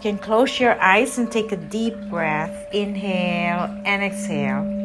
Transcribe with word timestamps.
You 0.00 0.12
can 0.12 0.18
close 0.18 0.58
your 0.58 0.80
eyes 0.80 1.18
and 1.18 1.30
take 1.30 1.52
a 1.52 1.58
deep 1.58 1.94
breath. 2.08 2.72
Inhale 2.72 3.68
and 3.84 4.02
exhale. 4.02 4.79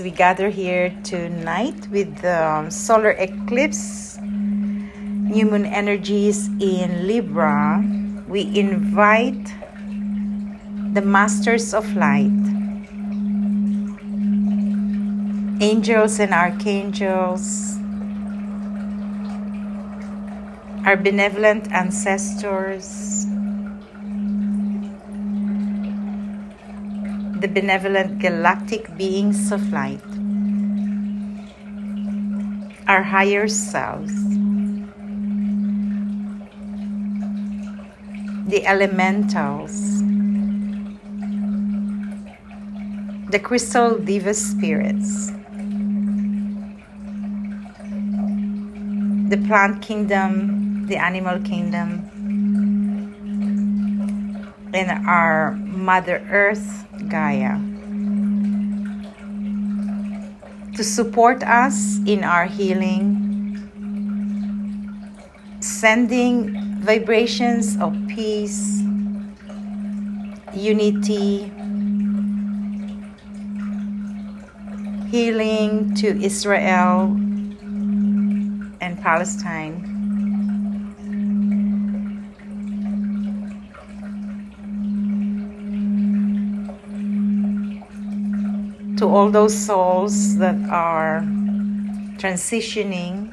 We 0.00 0.10
gather 0.10 0.48
here 0.48 0.90
tonight 1.04 1.88
with 1.90 2.18
the 2.18 2.44
um, 2.44 2.70
solar 2.70 3.12
eclipse, 3.12 4.18
new 4.18 5.46
moon 5.46 5.64
energies 5.64 6.48
in 6.60 7.06
Libra, 7.06 7.84
we 8.26 8.42
invite 8.58 9.54
the 10.94 11.02
masters 11.02 11.74
of 11.74 11.84
light, 11.94 12.42
angels 15.60 16.18
and 16.18 16.32
archangels, 16.32 17.76
our 20.84 20.96
benevolent 20.96 21.70
ancestors 21.72 23.27
the 27.40 27.46
benevolent 27.46 28.18
galactic 28.18 28.96
beings 28.96 29.52
of 29.52 29.72
light, 29.72 30.02
our 32.88 33.02
higher 33.02 33.46
selves, 33.46 34.12
the 38.48 38.66
elementals, 38.66 40.02
the 43.30 43.38
crystal 43.38 43.98
deva 43.98 44.34
spirits, 44.34 45.30
the 49.28 49.38
plant 49.46 49.80
kingdom, 49.80 50.86
the 50.88 50.96
animal 50.96 51.38
kingdom, 51.42 52.10
and 54.74 55.06
our 55.06 55.52
Mother 55.52 56.24
Earth 56.30 56.86
Gaia 57.08 57.58
to 60.78 60.84
support 60.84 61.42
us 61.42 61.98
in 62.06 62.22
our 62.22 62.46
healing, 62.46 63.58
sending 65.58 66.54
vibrations 66.82 67.76
of 67.80 67.92
peace, 68.06 68.80
unity, 70.54 71.50
healing 75.10 75.92
to 75.96 76.06
Israel 76.22 77.10
and 78.80 79.00
Palestine. 79.02 79.97
To 88.98 89.06
all 89.08 89.30
those 89.30 89.56
souls 89.56 90.36
that 90.38 90.56
are 90.68 91.22
transitioning 92.18 93.32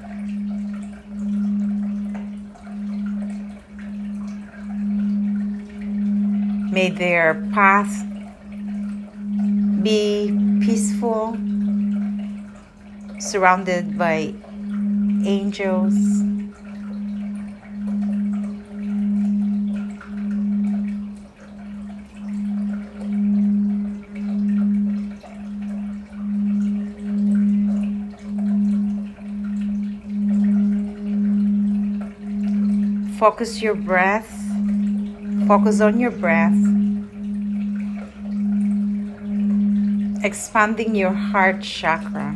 May 6.76 6.90
their 6.90 7.36
path 7.54 8.06
be 9.82 10.28
peaceful, 10.60 11.38
surrounded 13.18 13.98
by 13.98 14.34
angels. 15.24 16.25
Focus 33.18 33.62
your 33.62 33.76
breath. 33.76 34.30
Focus 35.48 35.80
on 35.80 36.00
your 36.00 36.12
breath. 36.12 36.52
Expanding 40.24 40.96
your 40.96 41.14
heart 41.14 41.62
chakra. 41.62 42.36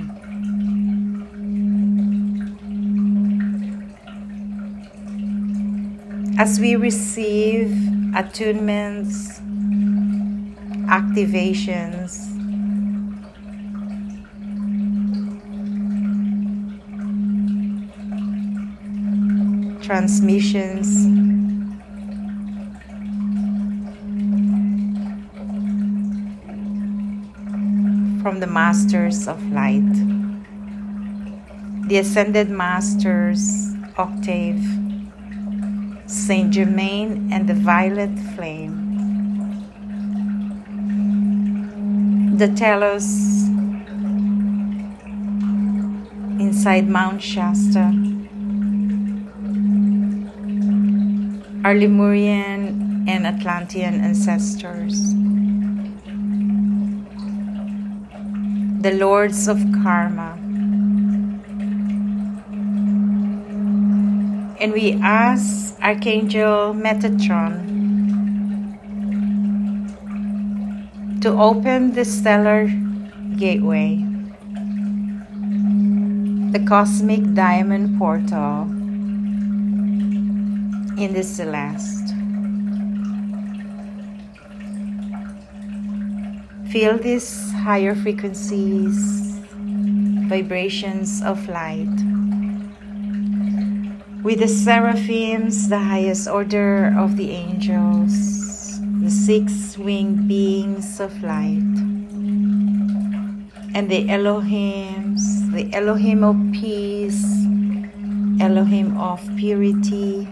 As 6.37 6.59
we 6.61 6.77
receive 6.77 7.67
attunements, 8.15 9.41
activations, 10.87 12.28
transmissions. 19.89 20.87
From 28.21 28.39
the 28.39 28.45
Masters 28.45 29.27
of 29.27 29.41
Light, 29.51 29.91
the 31.87 31.97
Ascended 31.97 32.51
Masters, 32.51 33.73
Octave, 33.97 34.61
Saint 36.05 36.53
Germain, 36.53 37.33
and 37.33 37.49
the 37.49 37.55
Violet 37.55 38.15
Flame, 38.35 38.77
the 42.37 42.49
Telos 42.49 43.09
inside 46.39 46.87
Mount 46.87 47.23
Shasta. 47.23 48.08
Our 51.65 51.75
Lemurian 51.75 53.05
and 53.07 53.27
Atlantean 53.27 53.99
ancestors, 53.99 55.13
the 58.81 58.91
lords 58.97 59.49
of 59.49 59.59
karma. 59.83 60.37
And 64.61 64.71
we 64.71 64.93
ask 65.01 65.77
Archangel 65.81 66.73
Metatron 66.73 67.67
to 71.21 71.29
open 71.29 71.91
the 71.91 72.05
stellar 72.05 72.67
gateway, 73.35 73.97
the 76.51 76.63
cosmic 76.65 77.33
diamond 77.33 77.99
portal 77.99 78.78
in 80.99 81.13
the 81.13 81.23
celeste. 81.23 82.11
Feel 86.71 86.97
these 86.97 87.51
higher 87.53 87.95
frequencies, 87.95 89.39
vibrations 90.27 91.23
of 91.23 91.47
light. 91.47 91.87
With 94.23 94.39
the 94.39 94.47
seraphims, 94.49 95.69
the 95.69 95.79
highest 95.79 96.27
order 96.27 96.93
of 96.99 97.15
the 97.15 97.31
angels, 97.31 98.79
the 98.99 99.09
six 99.09 99.77
winged 99.77 100.27
beings 100.27 100.99
of 100.99 101.23
light, 101.23 101.63
and 103.73 103.89
the 103.89 104.09
Elohims, 104.09 105.21
the 105.53 105.73
Elohim 105.73 106.25
of 106.25 106.35
peace, 106.51 107.23
Elohim 108.41 108.97
of 108.97 109.23
purity, 109.37 110.27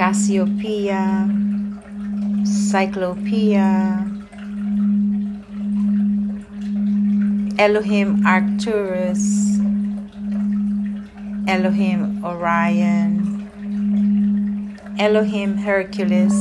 Cassiopeia, 0.00 1.28
Cyclopeia, 2.42 4.00
Elohim 7.58 8.24
Arcturus, 8.24 9.20
Elohim 11.46 12.24
Orion, 12.24 13.20
Elohim 14.98 15.58
Hercules, 15.58 16.32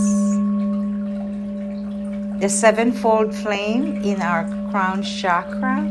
the 2.39 2.47
sevenfold 2.47 3.35
flame 3.35 4.01
in 4.03 4.21
our 4.21 4.45
crown 4.71 5.03
chakra. 5.03 5.83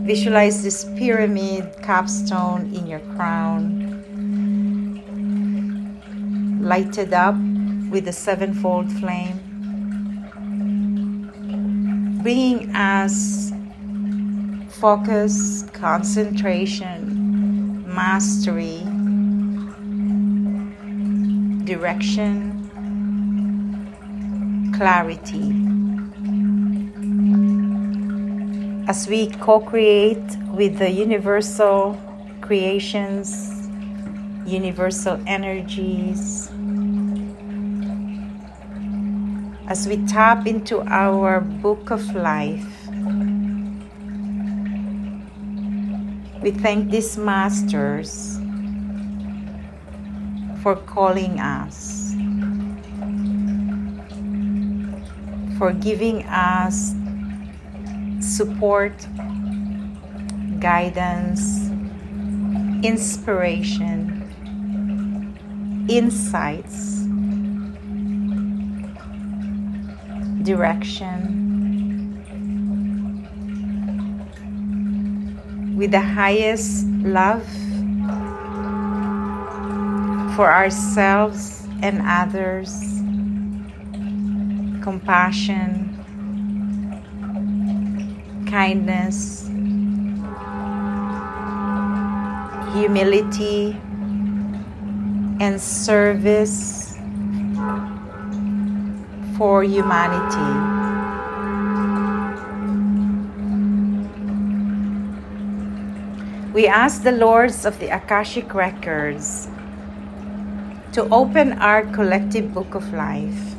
Visualize 0.00 0.62
this 0.62 0.86
pyramid 0.96 1.76
capstone 1.82 2.74
in 2.74 2.86
your 2.86 3.00
crown, 3.14 3.91
lighted 6.62 7.12
up 7.12 7.34
with 7.90 8.04
the 8.04 8.12
sevenfold 8.12 8.90
flame, 8.92 9.38
bringing 12.22 12.74
us 12.74 13.52
focus, 14.70 15.64
concentration, 15.72 17.84
mastery, 17.92 18.78
direction, 21.64 22.70
clarity. 24.76 25.50
As 28.88 29.08
we 29.08 29.26
co 29.26 29.60
create 29.60 30.22
with 30.52 30.78
the 30.78 30.90
universal 30.90 31.98
creations, 32.40 33.61
universal 34.46 35.20
energies, 35.26 36.48
as 39.68 39.86
we 39.88 39.96
tap 40.06 40.46
into 40.46 40.82
our 40.82 41.40
book 41.40 41.90
of 41.90 42.02
life, 42.14 42.66
we 46.42 46.50
thank 46.50 46.90
these 46.90 47.16
masters 47.16 48.38
for 50.62 50.76
calling 50.76 51.40
us, 51.40 52.12
for 55.58 55.72
giving 55.72 56.24
us 56.26 56.94
support, 58.20 59.06
guidance, 60.60 61.70
inspiration, 62.82 64.21
insights 65.96 67.02
direction 70.42 71.42
with 75.76 75.90
the 75.90 76.00
highest 76.00 76.86
love 77.02 77.44
for 80.34 80.50
ourselves 80.50 81.66
and 81.82 82.00
others, 82.04 82.72
compassion, 84.82 85.88
kindness, 88.48 89.46
humility, 92.72 93.76
and 95.42 95.60
service 95.60 96.94
for 99.36 99.64
humanity. 99.64 100.52
We 106.52 106.68
ask 106.68 107.02
the 107.02 107.10
Lords 107.10 107.66
of 107.66 107.76
the 107.80 107.88
Akashic 107.88 108.54
Records 108.54 109.48
to 110.92 111.08
open 111.10 111.54
our 111.54 111.86
collective 111.86 112.54
book 112.54 112.76
of 112.76 112.86
life. 112.92 113.56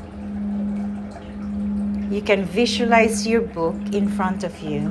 You 2.10 2.22
can 2.22 2.46
visualize 2.46 3.28
your 3.28 3.42
book 3.42 3.76
in 3.92 4.08
front 4.08 4.46
of 4.46 4.58
you. 4.62 4.88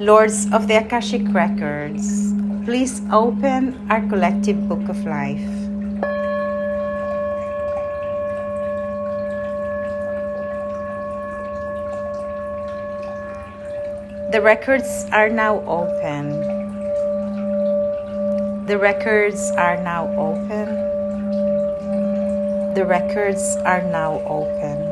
Lords 0.00 0.50
of 0.52 0.66
the 0.66 0.78
Akashic 0.78 1.22
Records, 1.28 2.31
please 2.64 3.02
open 3.10 3.74
our 3.90 4.00
collective 4.08 4.68
book 4.68 4.88
of 4.88 5.04
life. 5.04 5.42
The 14.30 14.40
records 14.40 15.06
are 15.12 15.28
now 15.28 15.60
open. 15.66 16.40
The 18.66 18.78
records 18.78 19.50
are 19.58 19.76
now 19.82 20.06
open. 20.14 20.66
The 22.74 22.86
records 22.86 23.42
are 23.66 23.82
now 23.82 24.22
open. 24.24 24.91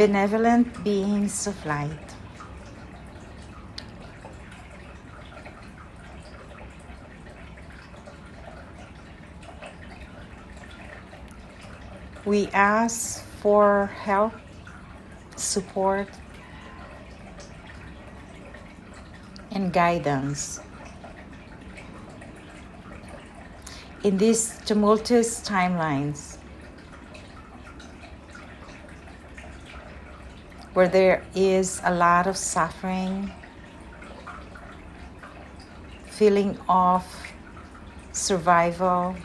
Benevolent 0.00 0.82
beings 0.82 1.46
of 1.46 1.66
light. 1.66 2.14
We 12.24 12.46
ask 12.54 13.22
for 13.42 13.90
help, 13.92 14.32
support, 15.36 16.08
and 19.50 19.70
guidance. 19.70 20.60
In 24.02 24.16
these 24.16 24.58
tumultuous 24.64 25.42
timelines, 25.42 26.39
where 30.74 30.88
there 30.88 31.24
is 31.34 31.80
a 31.84 31.92
lot 31.92 32.26
of 32.26 32.36
suffering, 32.36 33.32
feeling 36.06 36.56
of 36.68 37.04
survival, 38.12 39.16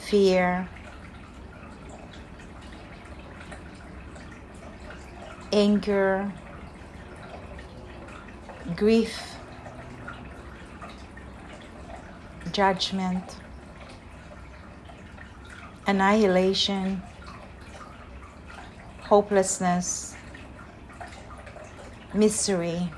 fear, 0.00 0.68
anger, 5.52 6.32
grief, 8.74 9.36
judgment, 12.52 13.36
annihilation 15.86 17.02
hopelessness, 19.14 20.16
misery, 22.12 22.90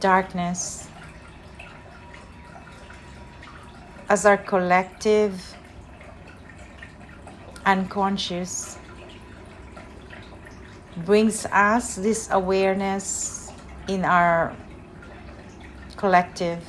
darkness. 0.00 0.88
As 4.08 4.26
our 4.26 4.36
collective 4.36 5.54
unconscious 7.64 8.76
brings 11.06 11.46
us 11.46 11.94
this 11.94 12.28
awareness 12.32 13.52
in 13.86 14.04
our 14.04 14.56
collective 15.96 16.64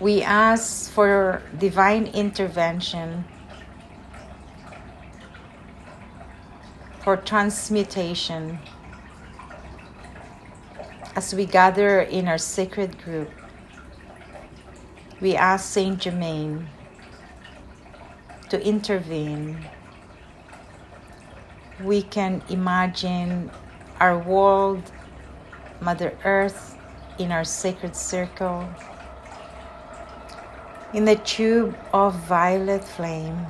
we 0.00 0.22
ask 0.22 0.90
for 0.90 1.42
divine 1.58 2.06
intervention 2.06 3.22
for 7.00 7.18
transmutation 7.18 8.58
as 11.14 11.34
we 11.34 11.44
gather 11.44 12.00
in 12.00 12.28
our 12.28 12.38
sacred 12.38 12.96
group. 13.04 13.28
We 15.20 15.36
ask 15.36 15.70
Saint 15.70 15.98
Germain 16.00 16.66
to 18.48 18.66
intervene. 18.66 19.66
We 21.82 22.00
can 22.00 22.42
imagine 22.48 23.50
our 24.00 24.18
world, 24.18 24.82
Mother 25.82 26.16
Earth, 26.24 26.74
in 27.18 27.32
our 27.32 27.44
sacred 27.44 27.94
circle 27.94 28.66
in 30.92 31.04
the 31.04 31.16
tube 31.16 31.76
of 31.92 32.14
violet 32.14 32.82
flame, 32.82 33.46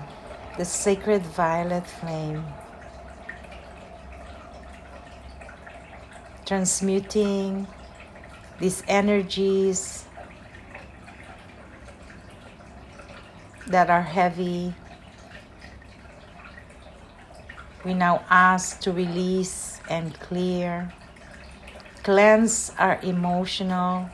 the 0.58 0.64
sacred 0.64 1.22
violet 1.22 1.86
flame, 1.86 2.44
transmuting, 6.44 7.66
these 8.58 8.82
energies 8.86 10.04
that 13.68 13.88
are 13.88 14.02
heavy. 14.02 14.74
We 17.84 17.94
now 17.94 18.22
ask 18.28 18.80
to 18.80 18.92
release 18.92 19.80
and 19.88 20.12
clear, 20.20 20.92
cleanse 22.02 22.72
our 22.78 23.00
emotional, 23.02 24.10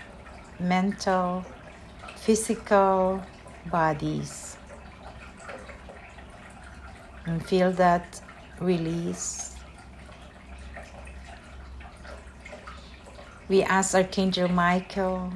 mental, 0.61 1.45
physical 2.27 3.23
bodies. 3.71 4.57
And 7.25 7.39
feel 7.47 7.71
that 7.79 8.21
release. 8.59 9.55
We 13.49 13.63
ask 13.63 13.95
Archangel 13.95 14.49
Michael 14.49 15.33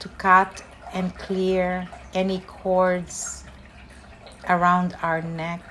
to 0.00 0.08
cut 0.18 0.64
and 0.92 1.16
clear 1.16 1.88
any 2.12 2.40
cords 2.40 3.44
around 4.48 4.96
our 5.00 5.22
neck, 5.22 5.62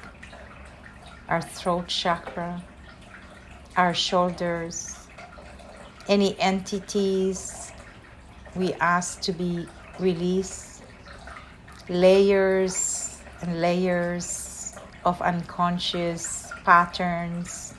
our 1.28 1.42
throat 1.42 1.90
chakra, 1.90 2.64
our 3.76 3.94
shoulders, 3.94 4.96
any 6.08 6.40
entities 6.40 7.74
we 8.56 8.72
ask 8.76 9.20
to 9.22 9.34
be 9.34 9.68
released, 10.02 10.84
layers 11.90 13.22
and 13.42 13.62
layers 13.62 14.76
of 15.06 15.22
unconscious 15.22 16.52
patterns, 16.64 17.74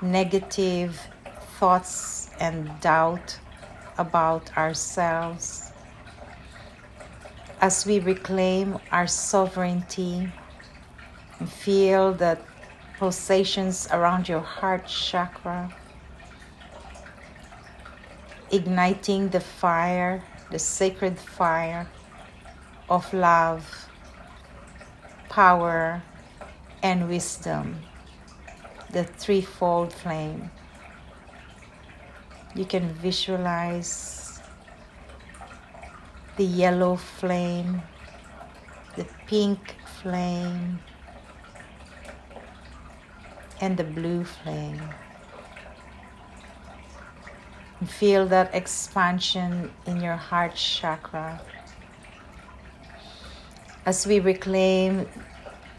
negative 0.00 1.00
thoughts 1.58 2.30
and 2.40 2.68
doubt 2.80 3.38
about 3.98 4.56
ourselves. 4.56 5.70
As 7.60 7.86
we 7.86 8.00
reclaim 8.00 8.78
our 8.90 9.06
sovereignty 9.06 10.32
and 11.38 11.48
feel 11.48 12.12
the 12.12 12.38
pulsations 12.98 13.88
around 13.92 14.28
your 14.28 14.40
heart 14.40 14.86
chakra, 14.86 15.72
igniting 18.50 19.28
the 19.28 19.40
fire, 19.40 20.22
the 20.52 20.58
sacred 20.58 21.18
fire 21.18 21.88
of 22.90 23.10
love, 23.14 23.88
power, 25.30 26.02
and 26.82 27.08
wisdom, 27.08 27.78
the 28.90 29.02
threefold 29.02 29.90
flame. 29.90 30.50
You 32.54 32.66
can 32.66 32.92
visualize 32.92 34.42
the 36.36 36.44
yellow 36.44 36.96
flame, 36.96 37.80
the 38.96 39.06
pink 39.26 39.76
flame, 40.02 40.80
and 43.62 43.78
the 43.78 43.84
blue 43.84 44.22
flame. 44.22 44.82
Feel 47.86 48.26
that 48.26 48.54
expansion 48.54 49.70
in 49.86 50.00
your 50.00 50.16
heart 50.16 50.54
chakra. 50.54 51.40
As 53.84 54.06
we 54.06 54.20
reclaim 54.20 55.06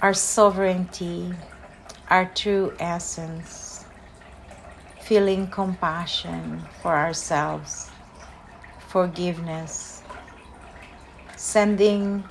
our 0.02 0.14
sovereignty, 0.14 1.34
our 2.10 2.26
true 2.26 2.74
essence, 2.80 3.86
feeling 5.02 5.48
compassion 5.48 6.62
for 6.82 6.96
ourselves, 6.96 7.90
forgiveness 8.88 9.94
sending 11.44 12.24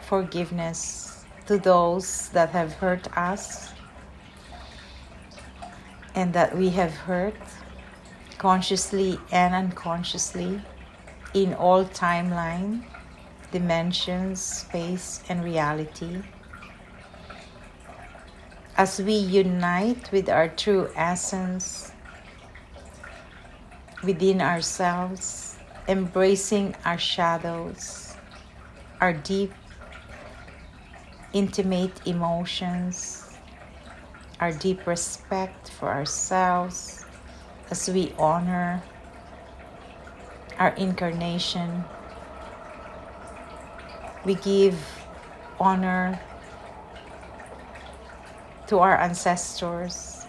forgiveness 0.00 1.26
to 1.46 1.58
those 1.58 2.30
that 2.30 2.48
have 2.48 2.72
hurt 2.72 3.06
us 3.18 3.70
and 6.14 6.32
that 6.32 6.56
we 6.56 6.70
have 6.70 6.92
hurt 6.92 7.36
consciously 8.44 9.18
and 9.32 9.54
unconsciously 9.54 10.60
in 11.32 11.54
all 11.54 11.82
timeline 11.82 12.84
dimensions 13.50 14.38
space 14.38 15.22
and 15.30 15.42
reality. 15.42 16.20
As 18.76 19.00
we 19.00 19.14
unite 19.14 20.12
with 20.12 20.28
our 20.28 20.48
true 20.48 20.90
essence 20.94 21.90
within 24.02 24.42
ourselves 24.42 25.56
embracing 25.88 26.74
our 26.84 26.98
shadows, 26.98 28.14
our 29.00 29.14
deep, 29.14 29.54
intimate 31.32 32.06
emotions, 32.06 33.24
our 34.38 34.52
deep 34.52 34.86
respect 34.86 35.70
for 35.70 35.88
ourselves 35.88 37.03
as 37.70 37.88
we 37.88 38.12
honor 38.18 38.82
our 40.58 40.70
incarnation. 40.76 41.84
We 44.24 44.36
give 44.36 44.78
honor 45.58 46.20
to 48.66 48.78
our 48.78 48.96
ancestors, 48.98 50.26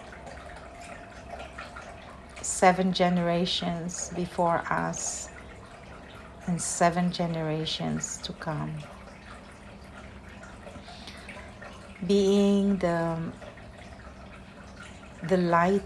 seven 2.42 2.92
generations 2.92 4.10
before 4.14 4.62
us 4.70 5.30
and 6.46 6.60
seven 6.60 7.10
generations 7.10 8.18
to 8.18 8.32
come. 8.34 8.74
Being 12.06 12.76
the, 12.76 13.18
the 15.28 15.38
light, 15.38 15.82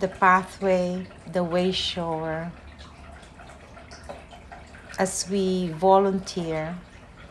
the 0.00 0.08
pathway, 0.08 1.06
the 1.32 1.42
way 1.42 1.72
shower, 1.72 2.52
as 4.98 5.28
we 5.28 5.70
volunteer 5.70 6.76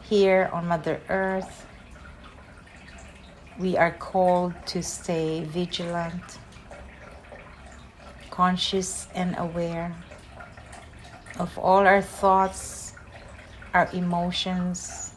here 0.04 0.50
on 0.52 0.68
Mother 0.68 1.00
Earth, 1.08 1.66
we 3.58 3.78
are 3.78 3.92
called 3.92 4.54
to 4.68 4.84
stay 4.84 5.44
vigilant, 5.46 6.40
conscious, 8.30 9.08
and 9.16 9.36
aware 9.38 9.96
of 11.40 11.58
all 11.58 11.88
our 11.88 12.02
thoughts, 12.02 12.94
our 13.74 13.90
emotions, 13.94 15.14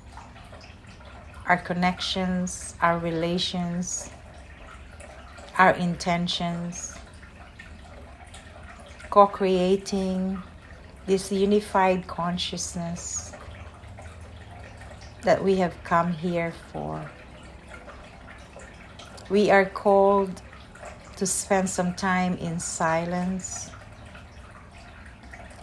our 1.47 1.57
connections, 1.57 2.75
our 2.81 2.99
relations, 2.99 4.09
our 5.59 5.73
intentions, 5.73 6.95
co 9.11 9.27
creating 9.27 10.43
this 11.07 11.31
unified 11.31 12.07
consciousness 12.07 13.33
that 15.23 15.43
we 15.43 15.57
have 15.57 15.75
come 15.85 16.13
here 16.13 16.53
for. 16.73 17.11
We 19.29 19.51
are 19.51 19.67
called 19.67 20.41
to 21.17 21.27
spend 21.27 21.69
some 21.69 21.95
time 21.95 22.37
in 22.39 22.59
silence 22.59 23.71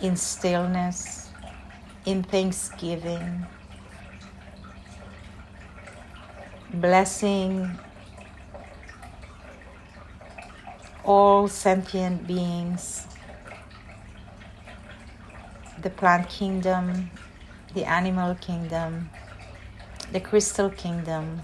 in 0.01 0.15
stillness, 0.15 1.29
in 2.05 2.23
thanksgiving, 2.23 3.45
blessing 6.75 7.77
all 11.03 11.47
sentient 11.47 12.27
beings, 12.27 13.07
the 15.87 15.93
plant 15.93 16.27
kingdom, 16.27 17.09
the 17.73 17.85
animal 17.85 18.35
kingdom, 18.35 19.09
the 20.11 20.19
crystal 20.19 20.69
kingdom, 20.69 21.39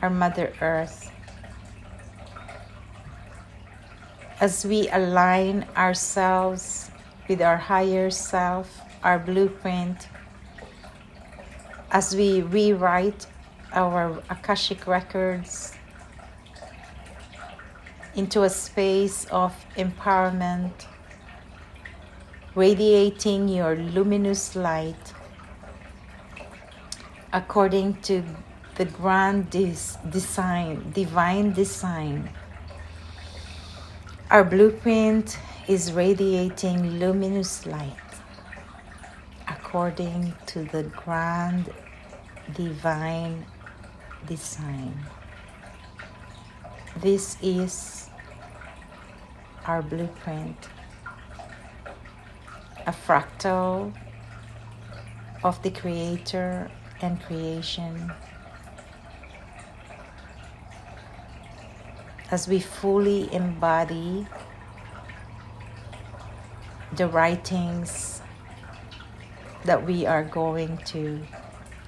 our 0.00 0.08
Mother 0.08 0.52
Earth. 0.60 1.10
As 4.38 4.64
we 4.64 4.88
align 4.90 5.66
ourselves 5.76 6.92
with 7.28 7.42
our 7.42 7.56
higher 7.56 8.08
self, 8.08 8.80
our 9.02 9.18
blueprint, 9.18 10.06
as 11.90 12.14
we 12.14 12.42
rewrite 12.42 13.26
our 13.72 14.22
Akashic 14.30 14.86
records 14.86 15.74
into 18.14 18.44
a 18.44 18.48
space 18.48 19.24
of 19.32 19.52
empowerment, 19.76 20.86
radiating 22.54 23.48
your 23.48 23.76
luminous 23.76 24.54
light 24.54 25.14
according 27.32 27.94
to 28.02 28.22
the 28.74 28.84
grand 28.84 29.48
des- 29.48 29.96
design, 30.10 30.92
divine 30.92 31.52
design. 31.52 32.28
Our 34.30 34.44
blueprint 34.44 35.38
is 35.66 35.92
radiating 35.92 36.98
luminous 36.98 37.64
light 37.64 37.96
according 39.48 40.34
to 40.46 40.64
the 40.64 40.82
grand 40.82 41.70
divine 42.54 43.46
design. 44.26 44.94
This 47.00 47.38
is 47.40 48.10
our 49.66 49.80
blueprint, 49.80 50.68
a 52.86 52.92
fractal 52.92 53.92
of 55.44 55.62
the 55.62 55.70
Creator 55.70 56.70
and 57.00 57.20
creation. 57.22 58.12
As 62.30 62.48
we 62.48 62.60
fully 62.60 63.32
embody 63.32 64.26
the 66.96 67.08
writings 67.08 68.22
that 69.64 69.84
we 69.84 70.06
are 70.06 70.24
going 70.24 70.78
to 70.78 71.20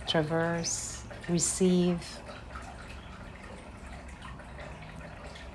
traverse, 0.07 1.03
receive, 1.29 2.01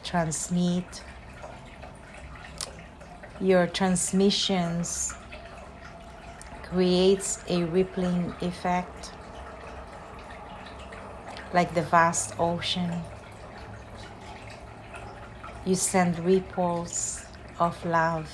transmit, 0.03 1.03
your 3.39 3.67
transmissions 3.67 5.13
creates 6.69 7.39
a 7.49 7.63
rippling 7.63 8.33
effect 8.41 9.11
like 11.53 11.73
the 11.73 11.81
vast 11.81 12.35
ocean. 12.39 13.01
You 15.65 15.75
send 15.75 16.19
ripples 16.19 17.25
of 17.59 17.83
love 17.85 18.29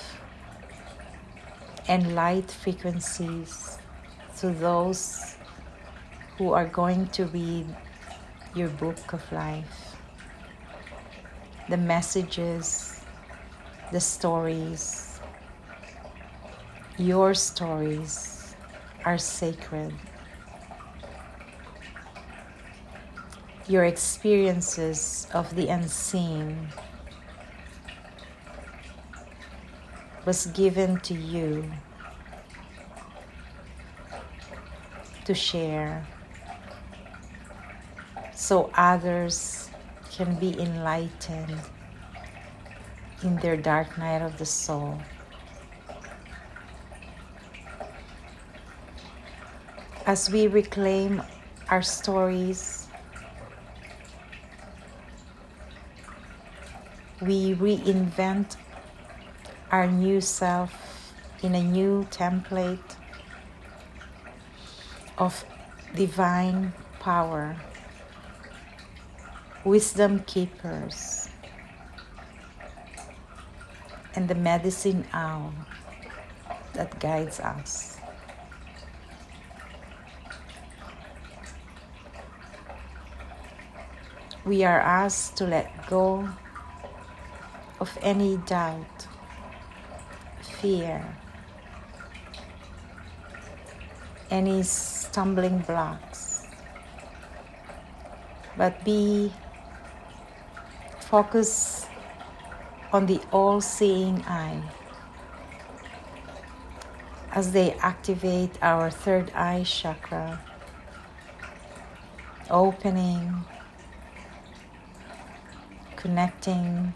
and 1.88 2.14
light 2.14 2.52
frequencies 2.52 3.78
to 4.38 4.50
those 4.50 5.36
who 6.38 6.52
are 6.52 6.68
going 6.68 7.08
to 7.08 7.26
read 7.28 7.66
your 8.54 8.70
book 8.70 9.14
of 9.14 9.32
life. 9.32 9.96
The 11.70 11.78
messages, 11.78 13.02
the 13.92 14.02
stories, 14.02 15.15
your 16.98 17.34
stories 17.34 18.56
are 19.04 19.18
sacred. 19.18 19.94
Your 23.68 23.84
experiences 23.84 25.28
of 25.34 25.56
the 25.56 25.68
unseen 25.68 26.70
was 30.26 30.46
given 30.48 31.00
to 31.02 31.14
you 31.14 31.70
to 35.26 35.34
share 35.34 36.06
so 38.34 38.72
others 38.76 39.70
can 40.12 40.36
be 40.40 40.58
enlightened 40.60 41.60
in 43.24 43.36
their 43.38 43.58
dark 43.58 43.98
night 43.98 44.22
of 44.22 44.38
the 44.38 44.46
soul. 44.46 45.00
As 50.06 50.30
we 50.30 50.48
reclaim 50.48 51.22
our 51.70 51.82
stories, 51.82 52.88
we 57.22 57.56
reinvent 57.56 58.56
our 59.72 59.88
new 59.88 60.22
self 60.22 60.72
in 61.42 61.56
a 61.56 61.64
new 61.64 62.06
template 62.12 62.96
of 65.18 65.44
divine 65.96 66.72
power, 67.00 67.56
wisdom 69.64 70.20
keepers, 70.28 71.30
and 74.14 74.28
the 74.28 74.36
medicine 74.36 75.04
owl 75.14 75.52
that 76.74 77.00
guides 77.00 77.40
us. 77.40 77.95
We 84.46 84.64
are 84.64 84.80
asked 84.80 85.36
to 85.38 85.46
let 85.46 85.88
go 85.90 86.30
of 87.80 87.98
any 88.02 88.38
doubt, 88.46 89.08
fear, 90.62 91.04
any 94.30 94.62
stumbling 94.62 95.58
blocks, 95.60 96.48
but 98.56 98.86
be 98.86 99.34
focused 101.00 101.88
on 102.94 103.08
the 103.08 103.20
all 103.32 103.60
seeing 103.60 104.22
eye. 104.28 104.62
As 107.32 107.52
they 107.52 107.74
activate 107.82 108.52
our 108.62 108.90
third 108.92 109.32
eye 109.36 109.64
chakra, 109.64 110.40
opening 112.50 113.44
connecting 116.06 116.94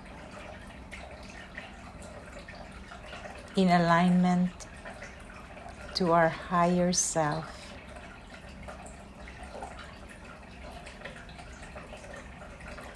in 3.56 3.70
alignment 3.70 4.52
to 5.96 6.12
our 6.12 6.30
higher 6.30 6.94
self. 6.94 7.48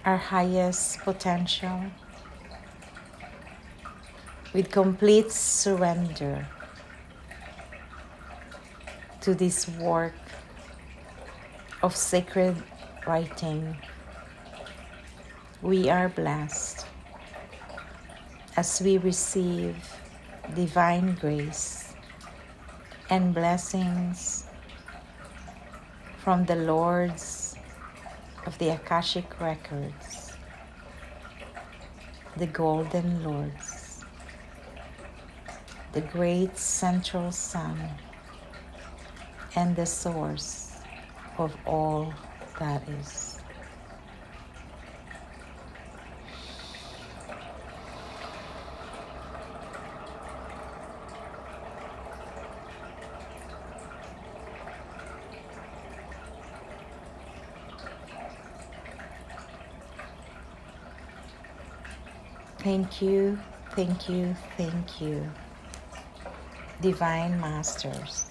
Our 0.06 0.18
highest 0.18 1.00
potential 1.00 1.82
with 4.54 4.70
complete 4.70 5.32
surrender 5.32 6.48
to 9.22 9.34
this 9.34 9.68
work 9.68 10.14
of 11.82 11.96
sacred 11.96 12.62
writing 13.08 13.76
we 15.64 15.90
are 15.90 16.10
blessed 16.10 16.86
as 18.58 18.82
we 18.82 18.98
receive 18.98 19.78
divine 20.56 21.16
grace 21.16 21.94
and 23.10 23.34
blessings 23.34 24.44
from 26.18 26.44
the 26.44 26.56
Lords 26.56 27.56
of 28.46 28.58
the 28.58 28.72
Akashic 28.76 29.40
Records, 29.40 30.34
the 32.36 32.48
Golden 32.48 33.24
Lords, 33.24 34.04
the 35.94 36.02
great 36.02 36.58
central 36.58 37.32
sun, 37.32 37.80
and 39.56 39.78
the 39.78 39.86
source 39.86 40.76
of 41.38 41.56
all 41.66 42.14
that 42.60 42.86
is. 42.90 43.33
Thank 62.74 63.04
you, 63.04 63.38
thank 63.76 64.10
you, 64.10 64.36
thank 64.58 65.00
you, 65.00 65.30
Divine 66.82 67.40
Masters. 67.40 68.26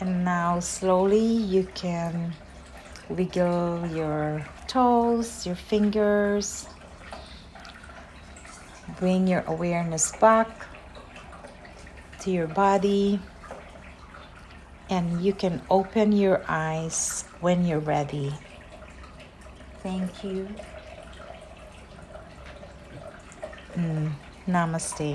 And 0.00 0.24
now, 0.24 0.58
slowly, 0.60 1.18
you 1.18 1.68
can 1.74 2.32
wiggle 3.10 3.86
your 3.88 4.46
toes, 4.68 5.44
your 5.44 5.54
fingers, 5.54 6.66
Bring 9.04 9.28
your 9.28 9.44
awareness 9.46 10.16
back 10.16 10.48
to 12.20 12.30
your 12.30 12.46
body, 12.48 13.20
and 14.88 15.20
you 15.20 15.34
can 15.34 15.60
open 15.68 16.12
your 16.16 16.40
eyes 16.48 17.28
when 17.44 17.66
you're 17.66 17.84
ready. 17.84 18.32
Thank 19.82 20.24
you. 20.24 20.48
Mm, 23.76 24.16
namaste. 24.48 25.12